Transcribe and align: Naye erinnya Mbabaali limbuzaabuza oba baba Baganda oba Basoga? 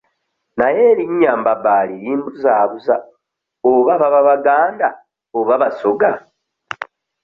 Naye 0.57 0.81
erinnya 0.91 1.31
Mbabaali 1.39 1.93
limbuzaabuza 2.03 2.95
oba 3.71 3.93
baba 4.01 4.21
Baganda 4.27 4.87
oba 5.39 5.53
Basoga? 5.61 6.11